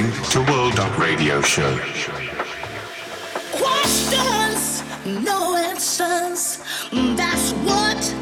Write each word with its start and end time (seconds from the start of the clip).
listening 0.00 0.30
to 0.30 0.52
World 0.52 0.78
Up 0.78 0.96
Radio 0.98 1.40
Show. 1.40 1.76
Questions, 3.52 4.82
no 5.04 5.56
answers. 5.56 6.62
That's 6.92 7.52
what 7.64 8.14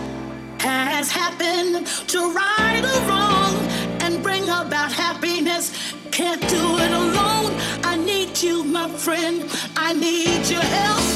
has 0.61 1.11
happened 1.11 1.87
to 1.87 2.33
right 2.33 2.83
or 2.83 3.09
wrong 3.09 3.55
and 4.01 4.23
bring 4.23 4.45
about 4.45 4.93
happiness. 4.93 5.95
Can't 6.11 6.41
do 6.49 6.79
it 6.79 6.93
alone. 6.93 7.53
I 7.85 7.97
need 7.97 8.41
you, 8.41 8.65
my 8.65 8.89
friend. 8.89 9.45
I 9.77 9.93
need 9.93 10.49
your 10.49 10.63
help. 10.63 11.16